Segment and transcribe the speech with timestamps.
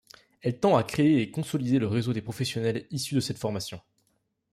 [0.41, 3.79] Elle tend à créer et consolider le réseau des professionnels issus de cette formation.